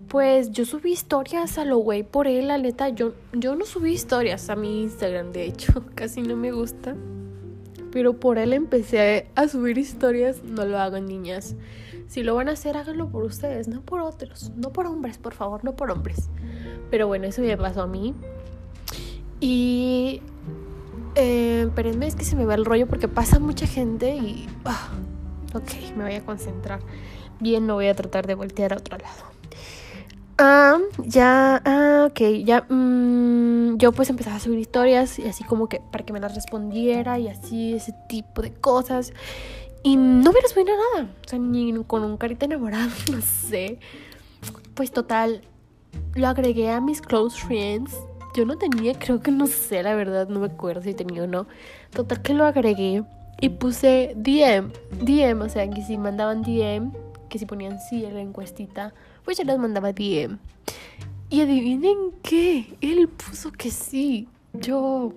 pues 0.09 0.51
yo 0.53 0.65
subí 0.65 0.93
historias 0.93 1.59
a 1.59 1.65
lo 1.65 1.79
güey 1.79 2.03
por 2.03 2.27
él, 2.27 2.49
la 2.49 2.59
neta. 2.59 2.89
Yo, 2.89 3.15
yo 3.33 3.55
no 3.55 3.65
subí 3.65 3.93
historias 3.93 4.49
a 4.51 4.57
mi 4.57 4.83
Instagram, 4.83 5.33
de 5.33 5.45
hecho, 5.45 5.85
casi 5.95 6.23
no 6.23 6.37
me 6.37 6.53
gusta. 6.53 6.95
Pero 7.93 8.21
por 8.21 8.39
él 8.39 8.53
empecé 8.53 9.29
a 9.35 9.49
subir 9.49 9.79
historias, 9.79 10.43
no 10.43 10.65
lo 10.65 10.79
hago 10.79 10.99
niñas. 11.01 11.57
Si 12.09 12.23
lo 12.23 12.35
van 12.35 12.49
a 12.49 12.53
hacer, 12.53 12.77
háganlo 12.77 13.09
por 13.09 13.25
ustedes, 13.25 13.69
no 13.69 13.83
por 13.83 14.01
otros. 14.01 14.53
No 14.57 14.73
por 14.73 14.87
hombres, 14.87 15.19
por 15.19 15.35
favor, 15.35 15.65
no 15.65 15.75
por 15.75 15.91
hombres. 15.91 16.29
Pero 16.91 17.07
bueno, 17.07 17.27
eso 17.27 17.43
me 17.43 17.57
pasó 17.57 17.83
a 17.83 17.87
mí. 17.87 18.15
Y... 19.41 20.23
Eh, 21.19 21.71
es 22.03 22.15
que 22.15 22.25
se 22.25 22.37
me 22.37 22.45
va 22.45 22.55
el 22.55 22.67
rollo 22.67 22.87
porque 22.87 23.09
pasa 23.09 23.39
mucha 23.39 23.67
gente 23.67 24.15
y... 24.17 24.47
Ah, 24.65 24.91
ok, 25.55 25.97
me 25.97 26.05
voy 26.05 26.15
a 26.15 26.25
concentrar. 26.25 26.81
Bien, 27.41 27.67
no 27.67 27.75
voy 27.75 27.89
a 27.89 27.95
tratar 27.95 28.27
de 28.27 28.35
voltear 28.35 28.73
a 28.73 28.77
otro 28.77 28.99
lado. 28.99 29.37
Ah, 30.39 30.79
ya, 30.99 31.63
ah, 31.65 32.09
ok, 32.11 32.21
ya, 32.45 32.67
mmm, 32.69 33.79
yo 33.79 33.93
pues 33.93 34.11
empezaba 34.11 34.37
a 34.37 34.41
subir 34.41 34.59
historias 34.59 35.19
y 35.19 35.27
así 35.27 35.45
como 35.45 35.67
que 35.67 35.81
para 35.91 36.05
que 36.05 36.13
me 36.13 36.21
las 36.21 36.35
respondiera 36.35 37.19
y 37.19 37.29
así, 37.29 37.75
ese 37.75 37.95
tipo 38.07 38.43
de 38.43 38.53
cosas. 38.53 39.15
Y 39.87 39.95
no 39.95 40.33
me 40.33 40.41
respondía 40.41 40.75
nada, 40.75 41.09
o 41.25 41.29
sea, 41.29 41.39
ni 41.39 41.73
con 41.85 42.03
un 42.03 42.17
carita 42.17 42.45
enamorado, 42.47 42.91
no 43.13 43.21
sé. 43.21 43.79
Pues 44.75 44.91
total, 44.91 45.43
lo 46.17 46.27
agregué 46.27 46.71
a 46.71 46.81
mis 46.81 47.01
close 47.01 47.41
friends. 47.41 47.97
Yo 48.35 48.45
no 48.47 48.59
tenía, 48.59 48.99
creo 48.99 49.21
que 49.21 49.31
no 49.31 49.47
sé, 49.47 49.85
la 49.85 49.95
verdad, 49.95 50.29
no 50.29 50.41
me 50.41 50.47
acuerdo 50.47 50.83
si 50.83 50.93
tenía 50.93 51.23
o 51.23 51.29
no. 51.29 51.47
Total 51.93 52.21
que 52.21 52.35
lo 52.35 52.45
agregué 52.45 53.05
y 53.41 53.49
puse 53.51 54.15
DM, 54.17 54.73
DM, 55.05 55.41
o 55.43 55.49
sea, 55.49 55.71
que 55.71 55.83
si 55.83 55.97
mandaban 55.99 56.43
DM, 56.43 56.91
que 57.29 57.39
si 57.39 57.47
ponían 57.47 57.79
sí 57.79 58.05
en 58.05 58.15
la 58.15 58.23
encuestita 58.23 58.93
pues 59.25 59.39
yo 59.39 59.45
les 59.45 59.57
mandaba 59.57 59.93
DM. 59.93 60.37
Y 61.31 61.43
adivinen 61.43 62.11
qué, 62.25 62.77
él 62.81 63.07
puso 63.07 63.53
que 63.53 63.71
sí. 63.71 64.27
Yo, 64.53 65.13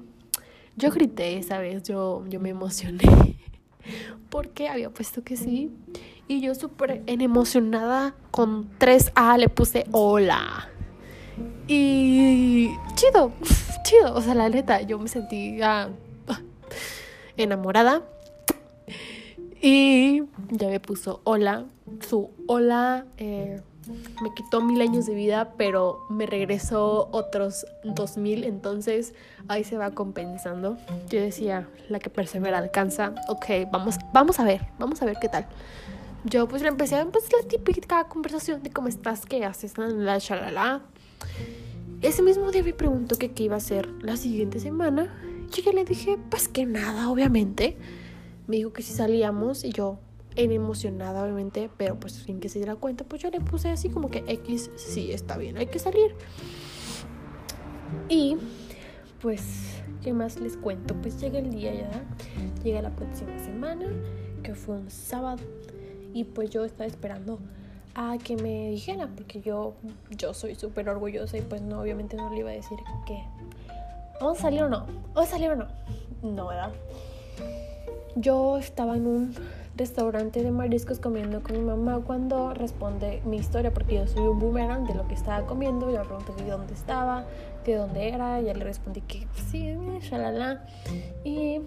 yo 0.78 0.92
grité 0.92 1.40
esa 1.40 1.58
vez, 1.58 1.82
yo, 1.82 2.24
yo 2.30 2.40
me 2.40 2.50
emocioné. 2.50 3.38
Porque 4.30 4.70
había 4.70 4.90
puesto 4.90 5.24
que 5.24 5.38
sí. 5.38 5.72
Y 6.28 6.42
yo 6.42 6.54
súper 6.56 7.04
emocionada 7.08 8.16
con 8.32 8.70
3A 8.78 9.38
le 9.38 9.50
puse 9.50 9.86
hola. 9.92 10.70
Y 11.68 12.70
chido, 12.96 13.32
chido. 13.84 14.14
O 14.14 14.22
sea, 14.22 14.36
la 14.36 14.50
neta, 14.50 14.82
yo 14.82 15.00
me 15.00 15.08
sentía 15.08 15.90
enamorada. 17.38 18.04
Y 19.62 20.24
ya 20.52 20.68
me 20.68 20.80
puso 20.80 21.22
hola. 21.24 21.66
Su 22.08 22.32
hola 22.48 23.06
eh, 23.18 23.62
me 24.22 24.34
quitó 24.34 24.62
mil 24.62 24.82
años 24.82 25.06
de 25.06 25.14
vida, 25.14 25.54
pero 25.58 26.06
me 26.10 26.26
regresó 26.26 27.10
otros 27.12 27.66
dos 27.84 28.18
mil, 28.18 28.44
entonces 28.44 29.14
ahí 29.48 29.64
se 29.64 29.78
va 29.78 29.92
compensando. 29.92 30.78
Yo 31.10 31.20
decía, 31.20 31.68
la 31.90 32.00
que 32.00 32.10
persevera 32.10 32.58
alcanza, 32.58 33.14
ok, 33.28 33.46
vamos, 33.72 33.98
vamos 34.14 34.40
a 34.40 34.44
ver, 34.44 34.68
vamos 34.78 35.02
a 35.02 35.06
ver 35.06 35.18
qué 35.22 35.30
tal. 35.30 35.48
Yo 36.26 36.48
pues 36.48 36.62
le 36.62 36.68
empecé, 36.68 37.04
pues 37.06 37.30
la 37.32 37.48
típica 37.48 38.04
conversación 38.06 38.62
de 38.62 38.72
cómo 38.72 38.88
estás, 38.88 39.26
qué 39.26 39.46
haces, 39.46 39.78
la 39.78 40.18
shalala. 40.18 40.82
Ese 42.02 42.22
mismo 42.22 42.52
día 42.52 42.64
me 42.64 42.74
preguntó 42.74 43.18
que 43.18 43.32
qué 43.32 43.44
iba 43.44 43.56
a 43.56 43.58
hacer 43.58 43.90
la 44.02 44.18
siguiente 44.18 44.60
semana. 44.60 45.14
Yo 45.52 45.64
ya 45.64 45.72
le 45.72 45.86
dije, 45.86 46.18
pues 46.30 46.48
que 46.48 46.66
nada, 46.66 47.10
obviamente. 47.10 47.78
Me 48.48 48.58
dijo 48.58 48.74
que 48.74 48.82
si 48.82 48.94
salíamos 48.94 49.64
y 49.64 49.72
yo, 49.72 50.00
en 50.36 50.52
emocionada 50.52 51.24
obviamente, 51.24 51.70
pero 51.78 52.00
pues 52.00 52.14
sin 52.14 52.40
que 52.40 52.50
se 52.50 52.60
diera 52.60 52.76
cuenta, 52.76 53.04
pues 53.04 53.22
yo 53.22 53.30
le 53.30 53.40
puse 53.42 53.70
así 53.70 53.90
como 53.90 54.10
que 54.10 54.24
X, 54.28 54.72
sí, 54.76 55.12
está 55.12 55.38
bien, 55.38 55.58
hay 55.58 55.68
que 55.68 55.80
salir. 55.80 56.16
Y 58.08 58.38
pues, 59.22 59.82
¿qué 60.04 60.14
más 60.14 60.40
les 60.40 60.56
cuento? 60.58 60.96
Pues 60.96 61.20
llega 61.20 61.40
el 61.40 61.50
día 61.50 61.74
ya, 61.74 62.04
llega 62.64 62.82
la 62.82 62.92
próxima 62.92 63.38
semana, 63.40 63.88
que 64.44 64.56
fue 64.56 64.78
un 64.78 64.90
sábado, 64.90 65.44
y 66.14 66.24
pues 66.24 66.50
yo 66.50 66.66
estaba 66.66 66.88
esperando 66.88 67.40
a 67.96 68.18
que 68.18 68.36
me 68.38 68.70
dijera, 68.70 69.10
porque 69.16 69.42
yo, 69.42 69.74
yo 70.12 70.34
soy 70.34 70.56
súper 70.56 70.88
orgullosa 70.90 71.38
y 71.38 71.42
pues 71.42 71.62
no, 71.62 71.82
obviamente 71.82 72.16
no 72.16 72.30
le 72.30 72.40
iba 72.40 72.50
a 72.50 72.54
decir 72.54 72.78
que 73.06 73.22
vamos 74.22 74.38
a 74.40 74.42
salir 74.44 74.64
o 74.64 74.70
no, 74.70 74.86
vamos 75.14 75.30
a 75.30 75.32
salir 75.32 75.50
o 75.52 75.56
no, 75.56 75.68
no, 76.22 76.48
¿verdad? 76.48 76.72
Yo 78.16 78.58
estaba 78.58 78.96
en 78.96 79.08
un 79.08 79.36
restaurante 79.80 80.44
de 80.44 80.52
mariscos 80.52 81.00
comiendo 81.00 81.42
con 81.42 81.54
mi 81.58 81.64
mamá 81.64 82.02
cuando 82.06 82.54
responde 82.54 83.22
mi 83.26 83.38
historia, 83.38 83.74
porque 83.74 83.96
yo 83.96 84.08
soy 84.08 84.24
un 84.24 84.38
boomerang 84.38 84.86
de 84.86 84.94
lo 84.94 85.08
que 85.08 85.14
estaba 85.14 85.48
comiendo. 85.48 85.90
Yo 85.90 86.00
le 86.00 86.06
pregunté 86.06 86.34
de 86.44 86.52
dónde 86.52 86.74
estaba, 86.74 87.26
de 87.66 87.76
dónde 87.76 88.10
era, 88.10 88.42
ya 88.42 88.54
le 88.54 88.66
respondí 88.66 89.00
que 89.02 89.26
sí, 89.50 89.74
shalala. 90.02 90.66
Y 91.24 91.62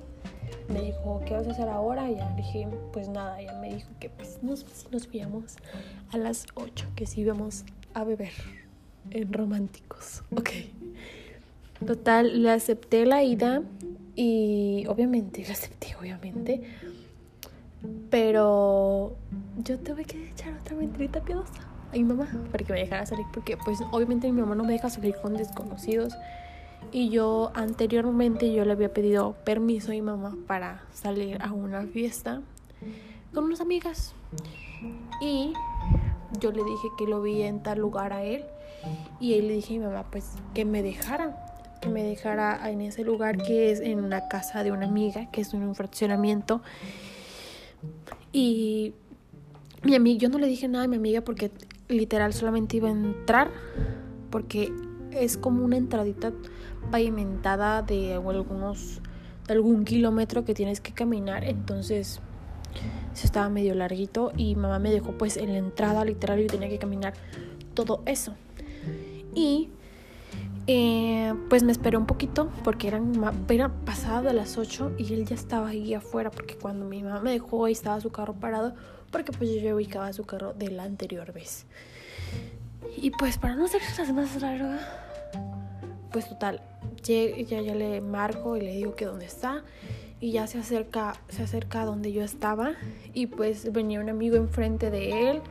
me 0.69 0.83
dijo, 0.83 1.23
¿qué 1.25 1.33
vas 1.33 1.49
a 1.49 1.53
hacer 1.53 1.71
ahora? 1.71 2.11
Y 2.11 2.17
ya 2.17 2.29
le 2.29 2.37
dije, 2.37 2.69
pues 2.93 3.09
nada, 3.09 3.41
ella 3.41 3.59
me 3.59 3.75
dijo 3.75 3.89
que 3.99 4.11
pues 4.11 4.43
nos, 4.43 4.67
nos 4.93 5.11
veíamos 5.11 5.57
a 6.13 6.19
las 6.19 6.45
8, 6.55 6.89
que 6.95 7.07
sí 7.07 7.23
íbamos 7.23 7.65
a 7.95 8.05
beber 8.05 8.33
en 9.11 9.33
románticos. 9.33 10.23
Ok. 10.37 10.51
Total, 11.87 12.45
le 12.45 12.51
acepté 12.51 13.07
la 13.07 13.25
ida 13.25 13.63
y 14.15 14.85
obviamente, 14.87 15.43
le 15.47 15.53
acepté, 15.53 15.97
obviamente 15.99 16.63
pero 18.11 19.17
yo 19.59 19.79
tuve 19.79 20.05
que 20.05 20.29
echar 20.29 20.55
otra 20.61 20.77
mentirita 20.77 21.21
piadosa 21.21 21.63
a 21.91 21.93
mi 21.93 22.05
mamá 22.05 22.29
para 22.51 22.65
que 22.65 22.73
me 22.73 22.81
dejara 22.81 23.07
salir, 23.07 23.27
porque 23.33 23.57
pues 23.57 23.79
obviamente 23.91 24.31
mi 24.31 24.41
mamá 24.41 24.55
no 24.55 24.65
me 24.65 24.73
deja 24.73 24.91
salir 24.91 25.15
con 25.21 25.35
desconocidos. 25.35 26.15
Y 26.91 27.11
yo 27.11 27.53
anteriormente 27.55 28.53
yo 28.53 28.65
le 28.65 28.73
había 28.73 28.93
pedido 28.93 29.35
permiso 29.45 29.89
a 29.89 29.91
mi 29.93 30.03
mamá 30.03 30.37
para 30.47 30.83
salir 30.93 31.41
a 31.41 31.53
una 31.53 31.83
fiesta 31.87 32.43
con 33.33 33.45
unas 33.45 33.61
amigas. 33.61 34.15
Y 35.21 35.53
yo 36.41 36.51
le 36.51 36.65
dije 36.65 36.89
que 36.99 37.07
lo 37.07 37.23
vi 37.23 37.43
en 37.43 37.63
tal 37.63 37.79
lugar 37.79 38.13
a 38.13 38.25
él 38.25 38.45
y 39.21 39.35
ahí 39.35 39.43
le 39.43 39.55
dije 39.55 39.77
a 39.77 39.79
mi 39.79 39.85
mamá 39.85 40.05
pues 40.11 40.33
que 40.55 40.65
me 40.65 40.83
dejara, 40.83 41.47
que 41.81 41.89
me 41.89 42.03
dejara 42.03 42.69
en 42.71 42.81
ese 42.81 43.05
lugar 43.05 43.39
que 43.39 43.71
es 43.71 43.81
en 43.81 44.03
una 44.03 44.29
casa 44.29 44.65
de 44.65 44.73
una 44.73 44.87
amiga, 44.87 45.31
que 45.31 45.41
es 45.41 45.55
un 45.55 45.75
fraccionamiento. 45.75 46.63
Y 48.33 48.95
mi 49.83 49.95
amiga, 49.95 50.21
yo 50.21 50.29
no 50.29 50.39
le 50.39 50.47
dije 50.47 50.69
nada 50.69 50.85
a 50.85 50.89
mi 50.89 50.97
amiga 50.97 51.23
porque 51.23 51.51
literal 51.89 52.33
solamente 52.33 52.77
iba 52.77 52.89
a 52.89 52.93
entrar 52.93 53.51
porque 54.31 54.73
es 55.11 55.37
como 55.37 55.65
una 55.65 55.77
entradita 55.77 56.33
pavimentada 56.91 57.83
de 57.83 58.15
algunos 58.15 59.01
de 59.47 59.53
algún 59.55 59.85
kilómetro 59.85 60.45
que 60.45 60.55
tienes 60.55 60.81
que 60.81 60.93
caminar 60.93 61.45
entonces 61.45 62.21
se 63.13 63.27
estaba 63.27 63.49
medio 63.51 63.75
larguito 63.75 64.33
y 64.37 64.55
mamá 64.55 64.79
me 64.79 64.91
dejó 64.91 65.13
pues 65.13 65.37
en 65.37 65.53
la 65.53 65.59
entrada 65.59 66.05
literal 66.05 66.41
yo 66.41 66.47
tenía 66.47 66.69
que 66.69 66.79
caminar 66.79 67.13
todo 67.75 68.03
eso 68.07 68.35
pues 71.53 71.65
me 71.65 71.73
esperé 71.73 71.99
un 71.99 72.07
poquito 72.07 72.51
porque 72.65 72.89
eran 72.89 73.13
era 73.51 73.69
pasado 73.69 74.23
de 74.23 74.33
las 74.33 74.57
8 74.57 74.93
y 74.97 75.13
él 75.13 75.27
ya 75.27 75.35
estaba 75.35 75.69
ahí 75.69 75.93
afuera 75.93 76.31
porque 76.31 76.57
cuando 76.57 76.87
mi 76.87 77.03
mamá 77.03 77.21
me 77.21 77.33
dejó 77.33 77.67
ahí 77.67 77.73
estaba 77.75 78.01
su 78.01 78.11
carro 78.11 78.33
parado 78.33 78.75
porque 79.11 79.33
pues 79.33 79.51
yo 79.51 79.61
ya 79.61 79.75
ubicaba 79.75 80.11
su 80.15 80.25
carro 80.25 80.55
de 80.55 80.71
la 80.71 80.85
anterior 80.85 81.31
vez. 81.35 81.67
Y 82.97 83.11
pues 83.11 83.37
para 83.37 83.55
no 83.55 83.67
las 83.67 84.13
más 84.15 84.41
larga 84.41 84.81
pues 86.11 86.27
total, 86.27 86.63
ya, 87.03 87.61
ya 87.61 87.75
le 87.75 88.01
marco 88.01 88.57
y 88.57 88.63
le 88.63 88.73
digo 88.75 88.95
que 88.95 89.05
dónde 89.05 89.27
está 89.27 89.63
y 90.21 90.33
ya 90.33 90.47
se 90.47 90.59
acerca, 90.59 91.21
se 91.29 91.43
acerca 91.43 91.83
a 91.83 91.85
donde 91.85 92.15
yo 92.15 92.25
estaba 92.25 92.73
y 93.13 93.27
pues 93.27 93.71
venía 93.75 94.01
un 94.01 94.09
amigo 94.09 94.37
enfrente 94.37 94.91
de 94.91 95.29
él, 95.29 95.43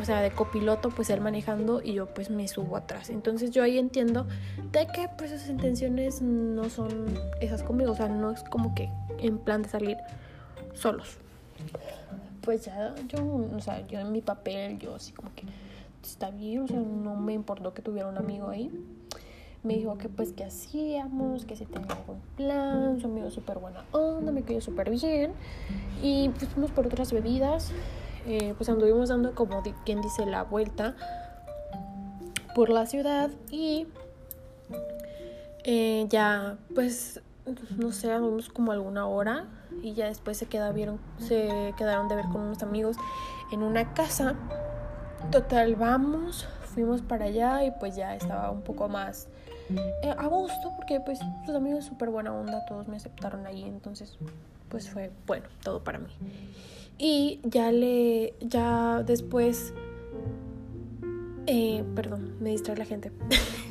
o 0.00 0.04
sea, 0.04 0.20
de 0.20 0.30
copiloto, 0.30 0.90
pues 0.90 1.10
él 1.10 1.20
manejando 1.20 1.82
y 1.82 1.94
yo 1.94 2.06
pues 2.06 2.30
me 2.30 2.46
subo 2.48 2.76
atrás. 2.76 3.10
Entonces 3.10 3.50
yo 3.50 3.62
ahí 3.62 3.78
entiendo 3.78 4.26
de 4.72 4.86
que 4.86 5.08
pues 5.16 5.30
sus 5.30 5.48
intenciones 5.48 6.22
no 6.22 6.68
son 6.70 7.06
esas 7.40 7.62
conmigo, 7.62 7.92
o 7.92 7.96
sea, 7.96 8.08
no 8.08 8.30
es 8.30 8.42
como 8.44 8.74
que 8.74 8.90
en 9.18 9.38
plan 9.38 9.62
de 9.62 9.68
salir 9.68 9.96
solos. 10.74 11.18
Pues 12.42 12.64
ya 12.64 12.94
yo, 13.08 13.24
o 13.24 13.60
sea, 13.60 13.86
yo 13.86 13.98
en 14.00 14.12
mi 14.12 14.20
papel, 14.20 14.78
yo 14.78 14.94
así 14.94 15.12
como 15.12 15.34
que 15.34 15.44
está 16.02 16.30
bien, 16.30 16.62
o 16.62 16.68
sea, 16.68 16.78
no 16.78 17.16
me 17.16 17.32
importó 17.32 17.74
que 17.74 17.82
tuviera 17.82 18.08
un 18.08 18.16
amigo 18.16 18.48
ahí 18.48 18.70
me 19.62 19.74
dijo 19.74 19.98
que 19.98 20.08
pues 20.08 20.32
que 20.32 20.44
hacíamos, 20.44 21.44
que 21.44 21.56
si 21.56 21.64
tenía 21.64 21.94
algún 21.94 22.20
plan, 22.36 23.00
su 23.00 23.06
amigo 23.06 23.30
súper 23.30 23.58
buena 23.58 23.84
onda, 23.92 24.32
me 24.32 24.42
quedó 24.42 24.60
súper 24.60 24.90
bien 24.90 25.32
y 26.02 26.28
pues 26.30 26.48
fuimos 26.48 26.70
por 26.70 26.86
otras 26.86 27.12
bebidas, 27.12 27.72
eh, 28.28 28.54
pues 28.58 28.68
anduvimos 28.68 29.08
dando 29.08 29.34
como 29.34 29.62
de 29.62 29.74
quien 29.86 30.02
dice 30.02 30.26
la 30.26 30.44
vuelta 30.44 30.94
por 32.54 32.68
la 32.68 32.84
ciudad 32.84 33.30
y 33.50 33.86
eh, 35.64 36.04
ya 36.10 36.58
pues 36.74 37.22
no 37.78 37.90
sé, 37.90 38.12
anduvimos 38.12 38.50
como 38.50 38.72
alguna 38.72 39.06
hora 39.06 39.46
y 39.82 39.94
ya 39.94 40.08
después 40.08 40.36
se 40.36 40.44
quedaron, 40.44 41.00
se 41.18 41.72
quedaron 41.78 42.08
de 42.08 42.16
ver 42.16 42.26
con 42.26 42.42
unos 42.42 42.62
amigos 42.62 42.96
en 43.50 43.62
una 43.62 43.94
casa. 43.94 44.34
Total, 45.30 45.74
vamos, 45.74 46.46
fuimos 46.74 47.00
para 47.00 47.24
allá 47.24 47.64
y 47.64 47.70
pues 47.80 47.96
ya 47.96 48.14
estaba 48.14 48.50
un 48.50 48.60
poco 48.60 48.90
más 48.90 49.28
eh, 50.02 50.14
a 50.16 50.26
gusto 50.26 50.72
porque 50.76 51.00
pues 51.00 51.18
sus 51.46 51.54
amigos 51.54 51.86
súper 51.86 52.10
buena 52.10 52.32
onda, 52.32 52.64
todos 52.66 52.88
me 52.88 52.96
aceptaron 52.98 53.46
ahí, 53.46 53.64
entonces 53.64 54.18
pues 54.68 54.88
fue 54.88 55.10
bueno, 55.26 55.46
todo 55.62 55.82
para 55.82 55.98
mí. 55.98 56.10
Y 56.98 57.40
ya 57.44 57.70
le, 57.70 58.34
ya 58.40 59.02
después, 59.02 59.72
eh, 61.46 61.84
perdón, 61.94 62.36
me 62.40 62.50
distrae 62.50 62.76
la 62.76 62.84
gente. 62.84 63.12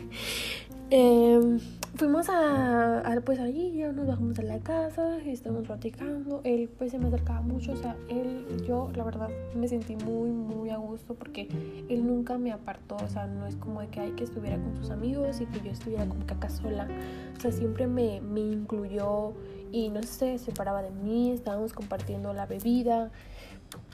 eh, 0.89 1.59
fuimos 1.95 2.27
a, 2.29 3.03
pues 3.25 3.39
allí, 3.39 3.73
ya 3.73 3.91
nos 3.91 4.07
bajamos 4.07 4.37
a 4.39 4.43
la 4.43 4.59
casa 4.59 5.17
estamos 5.25 5.65
platicando. 5.65 6.41
Él 6.43 6.69
pues 6.77 6.91
se 6.91 6.99
me 6.99 7.07
acercaba 7.07 7.41
mucho, 7.41 7.73
o 7.73 7.75
sea, 7.75 7.95
él, 8.09 8.45
yo 8.67 8.89
la 8.95 9.03
verdad 9.03 9.29
me 9.55 9.67
sentí 9.67 9.95
muy, 9.95 10.29
muy 10.29 10.69
a 10.69 10.77
gusto 10.77 11.15
porque 11.15 11.47
él 11.89 12.05
nunca 12.05 12.37
me 12.37 12.51
apartó, 12.51 12.95
o 12.95 13.07
sea, 13.07 13.27
no 13.27 13.45
es 13.45 13.55
como 13.55 13.81
de 13.81 13.87
que 13.87 13.99
hay 13.99 14.11
que 14.11 14.23
estuviera 14.23 14.57
con 14.57 14.75
sus 14.75 14.89
amigos 14.89 15.41
y 15.41 15.45
que 15.45 15.61
yo 15.61 15.71
estuviera 15.71 16.05
como 16.05 16.25
que 16.25 16.33
acá 16.33 16.49
sola, 16.49 16.87
o 17.35 17.39
sea, 17.39 17.51
siempre 17.51 17.87
me, 17.87 18.21
me 18.21 18.41
incluyó 18.41 19.33
y 19.71 19.89
no 19.89 20.03
sé, 20.03 20.37
se 20.37 20.45
separaba 20.45 20.81
de 20.81 20.91
mí, 20.91 21.31
estábamos 21.31 21.73
compartiendo 21.73 22.33
la 22.33 22.45
bebida, 22.45 23.11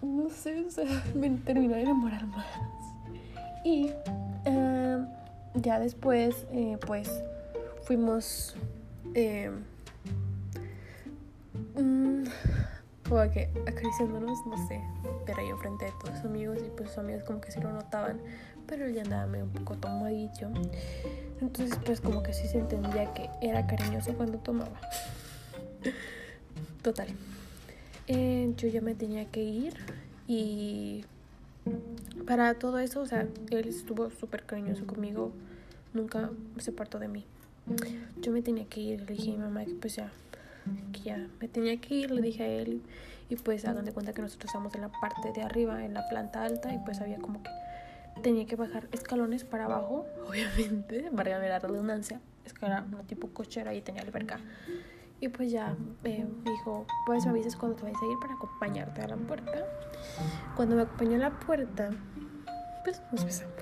no 0.01 0.29
sé, 0.29 0.65
o 0.65 0.69
sea, 0.69 0.85
me 1.15 1.29
terminó 1.29 1.75
de 1.75 1.81
enamorar 1.81 2.25
más. 2.27 2.45
Y 3.65 3.91
eh, 4.45 5.05
ya 5.55 5.79
después, 5.79 6.45
eh, 6.51 6.77
pues 6.85 7.23
fuimos 7.83 8.55
eh, 9.13 9.51
que 13.31 13.49
acariciándonos, 13.67 14.45
no 14.47 14.67
sé, 14.67 14.81
pero 15.25 15.47
yo 15.47 15.55
frente 15.57 15.85
de 15.85 15.91
todos 16.01 16.17
sus 16.17 16.25
amigos 16.25 16.57
y 16.65 16.69
pues 16.75 16.89
sus 16.89 16.97
amigos 16.97 17.23
como 17.23 17.39
que 17.41 17.51
sí 17.51 17.59
lo 17.61 17.71
notaban, 17.71 18.19
pero 18.65 18.85
él 18.85 18.95
ya 18.95 19.03
andaba 19.03 19.27
medio 19.27 19.45
un 19.45 19.51
poco 19.51 19.75
tomadillo. 19.75 20.49
Entonces 21.39 21.77
pues 21.85 22.01
como 22.01 22.23
que 22.23 22.33
sí 22.33 22.47
se 22.47 22.57
entendía 22.57 23.13
que 23.13 23.29
era 23.41 23.67
cariñoso 23.67 24.13
cuando 24.15 24.39
tomaba. 24.39 24.79
Total. 26.81 27.07
Eh, 28.07 28.51
yo 28.57 28.67
ya 28.67 28.81
me 28.81 28.95
tenía 28.95 29.25
que 29.25 29.43
ir 29.43 29.75
y 30.27 31.05
para 32.25 32.55
todo 32.55 32.79
eso, 32.79 33.01
o 33.01 33.05
sea, 33.05 33.27
él 33.51 33.67
estuvo 33.67 34.09
súper 34.09 34.43
cariñoso 34.43 34.85
conmigo, 34.85 35.31
nunca 35.93 36.31
se 36.57 36.71
apartó 36.71 36.99
de 36.99 37.07
mí 37.07 37.25
yo 38.21 38.31
me 38.31 38.41
tenía 38.41 38.65
que 38.65 38.81
ir, 38.81 39.01
le 39.01 39.13
dije 39.15 39.31
a 39.31 39.33
mi 39.33 39.39
mamá 39.39 39.65
que 39.65 39.75
pues 39.75 39.95
ya, 39.95 40.11
que 40.91 40.99
ya 41.01 41.27
me 41.39 41.47
tenía 41.47 41.79
que 41.79 41.95
ir, 41.95 42.11
le 42.11 42.21
dije 42.21 42.43
a 42.43 42.47
él 42.47 42.81
y 43.29 43.35
pues 43.35 43.65
hagan 43.65 43.85
de 43.85 43.91
cuenta 43.91 44.13
que 44.13 44.21
nosotros 44.21 44.49
estamos 44.49 44.73
en 44.75 44.81
la 44.81 44.89
parte 44.89 45.31
de 45.33 45.41
arriba, 45.41 45.83
en 45.83 45.93
la 45.93 46.07
planta 46.09 46.43
alta 46.43 46.73
y 46.73 46.79
pues 46.79 46.99
había 47.01 47.19
como 47.19 47.41
que 47.41 47.49
tenía 48.21 48.45
que 48.45 48.55
bajar 48.55 48.87
escalones 48.91 49.43
para 49.43 49.65
abajo, 49.65 50.05
obviamente, 50.27 51.09
para 51.15 51.39
la 51.39 51.59
redundancia, 51.59 52.19
es 52.45 52.53
que 52.53 52.65
era 52.65 52.85
una 52.91 53.03
tipo 53.03 53.29
cochera 53.29 53.73
y 53.73 53.81
tenía 53.81 54.01
alberca. 54.01 54.39
Y 55.19 55.29
pues 55.29 55.51
ya 55.51 55.75
eh, 56.03 56.25
me 56.43 56.51
dijo, 56.51 56.85
pues 57.05 57.23
me 57.25 57.31
avisas 57.31 57.55
cuando 57.55 57.77
te 57.77 57.83
vayas 57.83 58.01
a 58.01 58.05
ir 58.05 58.19
para 58.19 58.33
acompañarte 58.33 59.01
a 59.01 59.07
la 59.07 59.15
puerta. 59.15 59.65
Cuando 60.55 60.75
me 60.75 60.81
acompañó 60.81 61.15
a 61.15 61.19
la 61.19 61.39
puerta, 61.39 61.91
pues 62.83 63.01
nos 63.11 63.23
besamos. 63.23 63.53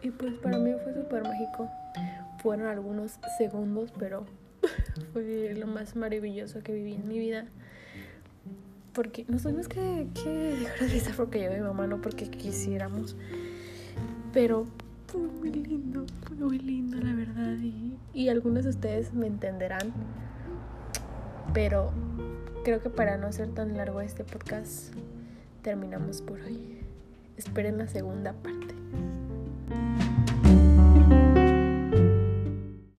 Y 0.00 0.10
pues 0.10 0.34
para 0.34 0.58
mí 0.58 0.70
fue 0.84 0.94
súper 0.94 1.24
mágico 1.24 1.68
fueron 2.42 2.66
algunos 2.66 3.18
segundos, 3.38 3.92
pero 3.98 4.26
fue 5.12 5.54
lo 5.56 5.66
más 5.66 5.96
maravilloso 5.96 6.62
que 6.62 6.72
viví 6.72 6.94
en 6.94 7.08
mi 7.08 7.18
vida. 7.18 7.46
Porque 8.92 9.24
no 9.28 9.38
sabemos 9.38 9.68
que, 9.68 10.08
que 10.22 10.28
dejar 10.28 10.80
de 10.80 10.88
risa 10.88 11.12
porque 11.16 11.42
yo 11.42 11.50
y 11.50 11.54
mi 11.54 11.60
mamá, 11.60 11.86
no 11.86 12.00
porque 12.02 12.28
quisiéramos. 12.28 13.16
Pero 14.32 14.66
fue 15.06 15.20
muy 15.20 15.50
lindo, 15.50 16.04
fue 16.26 16.36
muy 16.36 16.58
lindo, 16.58 16.98
la 16.98 17.14
verdad. 17.14 17.56
Y, 17.62 17.96
y 18.12 18.28
algunos 18.28 18.64
de 18.64 18.70
ustedes 18.70 19.14
me 19.14 19.26
entenderán. 19.26 19.92
Pero 21.54 21.90
creo 22.64 22.82
que 22.82 22.90
para 22.90 23.16
no 23.16 23.26
hacer 23.26 23.48
tan 23.54 23.76
largo 23.76 24.00
este 24.00 24.24
podcast, 24.24 24.94
terminamos 25.62 26.22
por 26.22 26.40
hoy. 26.40 26.78
Esperen 27.36 27.78
la 27.78 27.88
segunda 27.88 28.32
parte. 28.34 28.71